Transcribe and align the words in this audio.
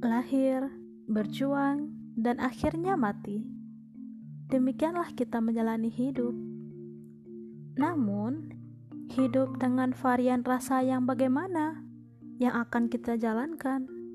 Lahir, 0.00 0.72
berjuang, 1.12 1.92
dan 2.16 2.40
akhirnya 2.40 2.96
mati. 2.96 3.44
Demikianlah 4.48 5.12
kita 5.12 5.44
menjalani 5.44 5.92
hidup. 5.92 6.32
Namun, 7.76 8.56
hidup 9.12 9.60
dengan 9.60 9.92
varian 9.92 10.40
rasa 10.40 10.80
yang 10.80 11.04
bagaimana 11.04 11.84
yang 12.40 12.56
akan 12.56 12.88
kita 12.88 13.20
jalankan? 13.20 14.05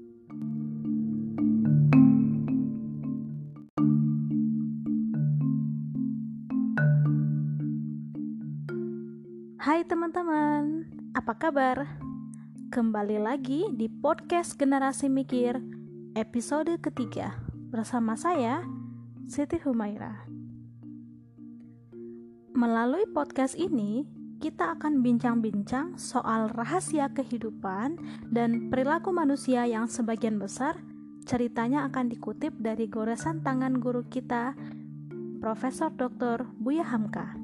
Hai 9.62 9.86
teman-teman, 9.86 10.90
apa 11.14 11.38
kabar? 11.38 11.86
Kembali 12.74 13.22
lagi 13.22 13.70
di 13.70 13.86
podcast 13.94 14.58
Generasi 14.58 15.06
Mikir 15.06 15.62
episode 16.18 16.82
ketiga 16.82 17.38
bersama 17.70 18.18
saya 18.18 18.66
Siti 19.30 19.62
Humaira. 19.62 20.26
Melalui 22.58 23.06
podcast 23.14 23.54
ini, 23.54 24.10
kita 24.42 24.82
akan 24.82 25.06
bincang-bincang 25.06 25.94
soal 25.94 26.50
rahasia 26.58 27.14
kehidupan 27.14 28.02
dan 28.34 28.74
perilaku 28.74 29.14
manusia 29.14 29.70
yang 29.70 29.86
sebagian 29.86 30.42
besar 30.42 30.74
ceritanya 31.30 31.86
akan 31.86 32.10
dikutip 32.10 32.58
dari 32.58 32.90
goresan 32.90 33.46
tangan 33.46 33.78
guru 33.78 34.10
kita, 34.10 34.58
Profesor 35.38 35.94
Dr. 35.94 36.50
Buya 36.58 36.82
Hamka. 36.82 37.38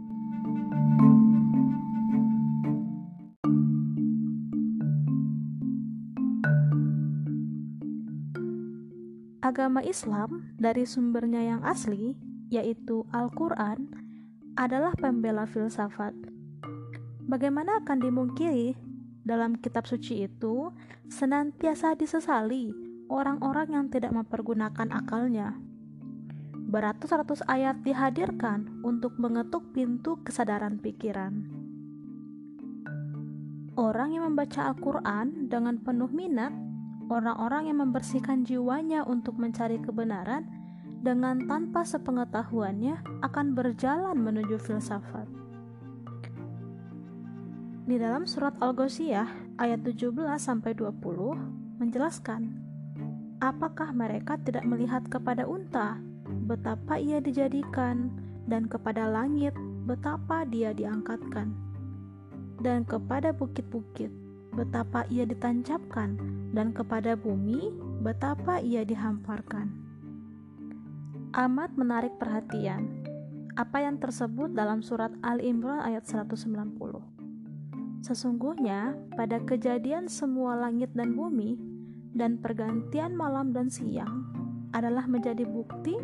Agama 9.37 9.85
Islam 9.85 10.49
dari 10.57 10.81
sumbernya 10.89 11.45
yang 11.45 11.61
asli, 11.61 12.17
yaitu 12.49 13.05
Al-Quran, 13.13 13.85
adalah 14.57 14.97
pembela 14.97 15.45
filsafat. 15.45 16.17
Bagaimana 17.29 17.85
akan 17.85 18.01
dimungkiri 18.01 18.73
dalam 19.21 19.53
kitab 19.61 19.85
suci 19.85 20.25
itu 20.25 20.73
senantiasa 21.13 21.93
disesali 21.93 22.73
orang-orang 23.13 23.77
yang 23.77 23.85
tidak 23.93 24.09
mempergunakan 24.09 24.89
akalnya. 24.89 25.53
Beratus-ratus 26.73 27.45
ayat 27.45 27.85
dihadirkan 27.85 28.81
untuk 28.81 29.21
mengetuk 29.21 29.69
pintu 29.69 30.17
kesadaran 30.25 30.81
pikiran. 30.81 31.45
Orang 33.77 34.17
yang 34.17 34.33
membaca 34.33 34.73
Al-Quran 34.73 35.45
dengan 35.45 35.77
penuh 35.77 36.09
minat 36.09 36.66
orang-orang 37.07 37.71
yang 37.71 37.79
membersihkan 37.83 38.43
jiwanya 38.43 39.03
untuk 39.07 39.39
mencari 39.39 39.79
kebenaran 39.79 40.47
dengan 41.01 41.47
tanpa 41.47 41.87
sepengetahuannya 41.87 43.23
akan 43.23 43.55
berjalan 43.55 44.17
menuju 44.19 44.59
filsafat. 44.59 45.27
Di 47.87 47.95
dalam 47.95 48.27
surat 48.27 48.51
Al-Ghasyiyah 48.59 49.57
ayat 49.63 49.79
17 49.87 50.11
sampai 50.35 50.75
20 50.75 51.79
menjelaskan, 51.79 52.51
apakah 53.39 53.95
mereka 53.95 54.35
tidak 54.43 54.67
melihat 54.67 55.07
kepada 55.07 55.47
unta 55.47 55.95
betapa 56.27 56.99
ia 56.99 57.23
dijadikan 57.23 58.11
dan 58.51 58.67
kepada 58.67 59.07
langit 59.07 59.55
betapa 59.87 60.43
dia 60.43 60.75
diangkatkan 60.75 61.55
dan 62.59 62.83
kepada 62.83 63.31
bukit-bukit 63.31 64.11
betapa 64.57 65.05
ia 65.13 65.29
ditancapkan, 65.29 66.17
dan 66.57 66.73
kepada 66.73 67.13
bumi 67.13 67.69
betapa 68.01 68.57
ia 68.57 68.81
dihamparkan. 68.81 69.69
Amat 71.37 71.77
menarik 71.77 72.17
perhatian 72.17 73.05
apa 73.53 73.85
yang 73.85 74.01
tersebut 74.01 74.53
dalam 74.57 74.81
surat 74.81 75.13
Al-Imran 75.21 75.85
ayat 75.85 76.05
190. 76.09 76.73
Sesungguhnya 78.05 78.97
pada 79.17 79.41
kejadian 79.41 80.09
semua 80.09 80.57
langit 80.57 80.93
dan 80.93 81.17
bumi 81.17 81.57
dan 82.13 82.37
pergantian 82.37 83.17
malam 83.17 83.53
dan 83.53 83.69
siang 83.69 84.29
adalah 84.73 85.09
menjadi 85.09 85.45
bukti 85.45 85.97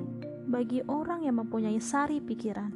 bagi 0.49 0.81
orang 0.89 1.25
yang 1.25 1.41
mempunyai 1.41 1.77
sari 1.77 2.17
pikiran. 2.21 2.73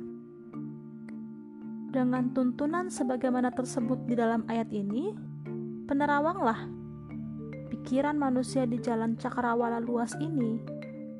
Dengan 1.89 2.29
tuntunan 2.37 2.93
sebagaimana 2.93 3.49
tersebut 3.49 4.05
di 4.05 4.13
dalam 4.13 4.45
ayat 4.45 4.69
ini, 4.69 5.17
Penerawanglah 5.87 6.67
pikiran 7.71 8.19
manusia 8.19 8.67
di 8.67 8.75
jalan 8.83 9.15
cakrawala 9.15 9.79
luas 9.79 10.11
ini 10.19 10.59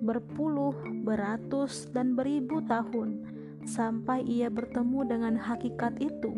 berpuluh, 0.04 0.76
beratus, 1.08 1.88
dan 1.96 2.20
beribu 2.20 2.60
tahun 2.68 3.24
sampai 3.64 4.28
ia 4.28 4.52
bertemu 4.52 5.08
dengan 5.08 5.34
hakikat 5.40 5.96
itu. 6.04 6.36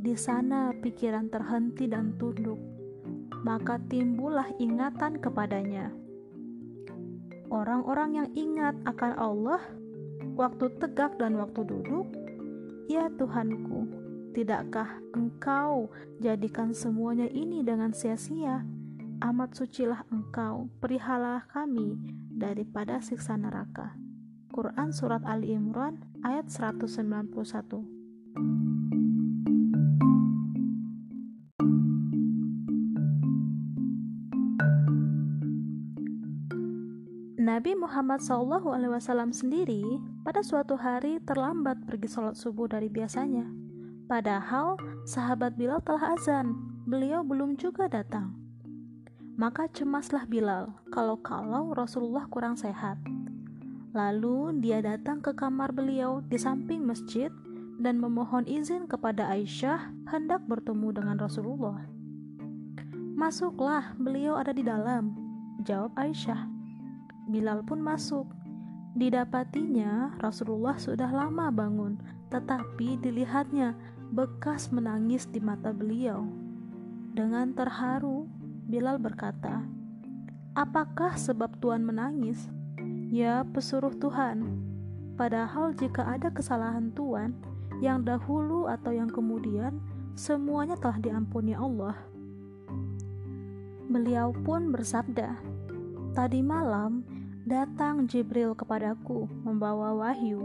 Di 0.00 0.14
sana 0.14 0.70
pikiran 0.78 1.26
terhenti 1.26 1.90
dan 1.90 2.14
tunduk, 2.22 2.56
maka 3.42 3.82
timbullah 3.90 4.46
ingatan 4.62 5.18
kepadanya. 5.18 5.90
Orang-orang 7.50 8.10
yang 8.14 8.28
ingat 8.38 8.78
akan 8.86 9.12
Allah 9.18 9.60
waktu 10.38 10.70
tegak 10.78 11.18
dan 11.18 11.34
waktu 11.34 11.66
duduk, 11.66 12.06
ya 12.86 13.10
Tuhanku, 13.18 13.99
Tidakkah 14.30 15.02
engkau 15.18 15.90
jadikan 16.22 16.70
semuanya 16.70 17.26
ini 17.26 17.66
dengan 17.66 17.90
sia-sia? 17.90 18.62
Amat 19.26 19.58
sucilah 19.58 20.06
engkau, 20.14 20.70
perihalah 20.78 21.50
kami 21.50 21.98
daripada 22.30 23.02
siksa 23.02 23.34
neraka. 23.34 23.98
Quran 24.54 24.94
Surat 24.94 25.26
Ali 25.26 25.50
Imran 25.58 25.98
ayat 26.22 26.46
191 26.46 27.34
Nabi 37.34 37.74
Muhammad 37.74 38.22
SAW 38.22 39.34
sendiri 39.34 39.82
pada 40.22 40.38
suatu 40.46 40.78
hari 40.78 41.18
terlambat 41.26 41.82
pergi 41.82 42.06
sholat 42.06 42.38
subuh 42.38 42.70
dari 42.70 42.86
biasanya. 42.86 43.69
Padahal 44.10 44.74
sahabat 45.06 45.54
Bilal 45.54 45.78
telah 45.86 46.18
azan, 46.18 46.58
beliau 46.82 47.22
belum 47.22 47.54
juga 47.54 47.86
datang. 47.86 48.34
Maka 49.38 49.70
cemaslah 49.70 50.26
Bilal 50.26 50.74
kalau-kalau 50.90 51.70
Rasulullah 51.78 52.26
kurang 52.26 52.58
sehat. 52.58 52.98
Lalu 53.94 54.58
dia 54.58 54.82
datang 54.82 55.22
ke 55.22 55.30
kamar 55.30 55.70
beliau 55.70 56.26
di 56.26 56.34
samping 56.42 56.82
masjid 56.82 57.30
dan 57.78 58.02
memohon 58.02 58.50
izin 58.50 58.90
kepada 58.90 59.30
Aisyah 59.30 59.94
hendak 60.10 60.42
bertemu 60.50 60.90
dengan 60.90 61.14
Rasulullah. 61.14 61.78
Masuklah, 63.14 63.94
beliau 63.94 64.34
ada 64.34 64.50
di 64.50 64.66
dalam, 64.66 65.14
jawab 65.62 65.94
Aisyah. 65.94 66.50
Bilal 67.30 67.62
pun 67.62 67.78
masuk. 67.78 68.26
Didapatinya 68.98 70.18
Rasulullah 70.18 70.74
sudah 70.82 71.14
lama 71.14 71.46
bangun, 71.54 71.94
tetapi 72.26 72.98
dilihatnya 72.98 73.78
bekas 74.10 74.74
menangis 74.74 75.30
di 75.30 75.38
mata 75.38 75.70
beliau. 75.70 76.26
Dengan 77.14 77.54
terharu, 77.54 78.26
Bilal 78.66 78.98
berkata, 78.98 79.62
"Apakah 80.58 81.14
sebab 81.14 81.62
Tuhan 81.62 81.86
menangis?" 81.86 82.50
"Ya, 83.06 83.46
pesuruh 83.46 83.94
Tuhan. 83.94 84.66
Padahal 85.14 85.78
jika 85.78 86.02
ada 86.10 86.26
kesalahan 86.34 86.90
Tuhan 86.90 87.38
yang 87.78 88.02
dahulu 88.02 88.66
atau 88.66 88.90
yang 88.90 89.06
kemudian, 89.06 89.78
semuanya 90.18 90.74
telah 90.74 90.98
diampuni 90.98 91.54
Allah." 91.54 91.94
Beliau 93.86 94.34
pun 94.42 94.74
bersabda, 94.74 95.38
"Tadi 96.18 96.42
malam 96.42 97.06
datang 97.46 98.10
Jibril 98.10 98.58
kepadaku 98.58 99.30
membawa 99.46 99.94
wahyu." 99.94 100.42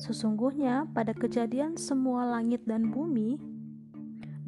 Sesungguhnya, 0.00 0.88
pada 0.96 1.12
kejadian 1.12 1.76
semua 1.76 2.24
langit 2.24 2.64
dan 2.64 2.88
bumi 2.88 3.36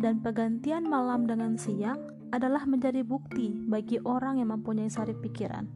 dan 0.01 0.25
pergantian 0.25 0.89
malam 0.89 1.29
dengan 1.29 1.61
siang 1.61 2.01
adalah 2.33 2.65
menjadi 2.65 3.05
bukti 3.05 3.53
bagi 3.69 4.01
orang 4.09 4.41
yang 4.41 4.57
mempunyai 4.57 4.89
sari 4.89 5.13
pikiran. 5.13 5.69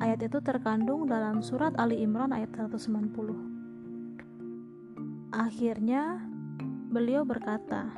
Ayat 0.00 0.24
itu 0.24 0.40
terkandung 0.40 1.04
dalam 1.04 1.44
surat 1.44 1.76
Ali 1.76 2.00
Imran 2.00 2.32
ayat 2.32 2.48
190. 2.56 5.36
Akhirnya, 5.36 6.24
beliau 6.88 7.28
berkata 7.28 7.92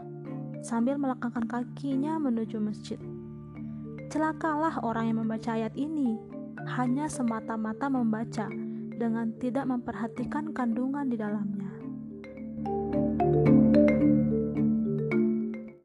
sambil 0.66 0.98
melangkahkan 0.98 1.46
kakinya 1.46 2.18
menuju 2.18 2.58
masjid. 2.58 2.98
Celakalah 4.10 4.82
orang 4.82 5.14
yang 5.14 5.22
membaca 5.22 5.54
ayat 5.54 5.70
ini 5.78 6.18
hanya 6.66 7.06
semata-mata 7.06 7.86
membaca 7.86 8.50
dengan 9.00 9.32
tidak 9.40 9.64
memperhatikan 9.64 10.52
kandungan 10.52 11.08
di 11.08 11.16
dalamnya. 11.16 11.69